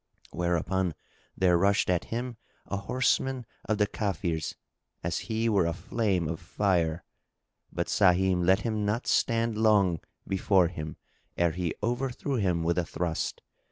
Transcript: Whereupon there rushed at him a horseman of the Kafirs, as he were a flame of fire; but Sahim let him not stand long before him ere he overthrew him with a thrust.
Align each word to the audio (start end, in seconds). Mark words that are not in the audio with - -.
Whereupon 0.31 0.95
there 1.37 1.59
rushed 1.59 1.87
at 1.87 2.05
him 2.05 2.37
a 2.65 2.77
horseman 2.77 3.45
of 3.65 3.77
the 3.77 3.85
Kafirs, 3.85 4.55
as 5.03 5.19
he 5.29 5.47
were 5.47 5.67
a 5.67 5.73
flame 5.75 6.27
of 6.27 6.39
fire; 6.39 7.03
but 7.71 7.85
Sahim 7.87 8.43
let 8.43 8.61
him 8.61 8.83
not 8.83 9.05
stand 9.05 9.59
long 9.59 9.99
before 10.27 10.69
him 10.69 10.97
ere 11.37 11.51
he 11.51 11.75
overthrew 11.83 12.37
him 12.37 12.63
with 12.63 12.79
a 12.79 12.85
thrust. 12.85 13.41